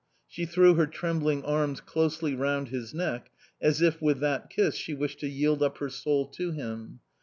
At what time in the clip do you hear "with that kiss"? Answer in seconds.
4.01-4.73